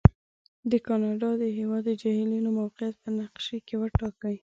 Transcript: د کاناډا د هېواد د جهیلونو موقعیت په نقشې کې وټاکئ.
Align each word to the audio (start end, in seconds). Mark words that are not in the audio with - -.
د 0.71 0.73
کاناډا 0.87 1.31
د 1.41 1.43
هېواد 1.57 1.83
د 1.87 1.91
جهیلونو 2.01 2.49
موقعیت 2.59 2.95
په 3.03 3.09
نقشې 3.19 3.57
کې 3.67 3.75
وټاکئ. 3.81 4.35